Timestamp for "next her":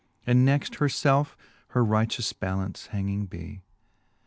0.43-0.87